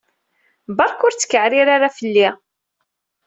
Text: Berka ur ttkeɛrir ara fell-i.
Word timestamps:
Berka 0.77 1.03
ur 1.07 1.13
ttkeɛrir 1.13 1.67
ara 1.75 1.89
fell-i. 1.97 2.27